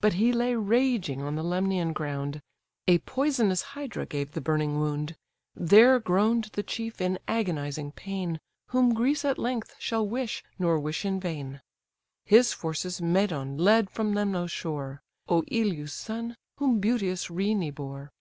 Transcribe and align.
But 0.00 0.12
he 0.12 0.32
lay 0.32 0.54
raging 0.54 1.20
on 1.20 1.34
the 1.34 1.42
Lemnian 1.42 1.92
ground, 1.92 2.40
A 2.86 2.98
poisonous 2.98 3.62
hydra 3.74 4.06
gave 4.06 4.30
the 4.30 4.40
burning 4.40 4.78
wound; 4.78 5.16
There 5.56 5.98
groan'd 5.98 6.44
the 6.52 6.62
chief 6.62 7.00
in 7.00 7.18
agonizing 7.26 7.90
pain, 7.90 8.38
Whom 8.68 8.94
Greece 8.94 9.24
at 9.24 9.36
length 9.36 9.74
shall 9.80 10.06
wish, 10.08 10.44
nor 10.60 10.78
wish 10.78 11.04
in 11.04 11.18
vain. 11.18 11.60
His 12.24 12.52
forces 12.52 13.02
Medon 13.02 13.56
led 13.56 13.90
from 13.90 14.12
Lemnos' 14.14 14.52
shore, 14.52 15.02
Oïleus' 15.28 15.90
son, 15.90 16.36
whom 16.58 16.78
beauteous 16.78 17.26
Rhena 17.26 17.74
bore. 17.74 18.12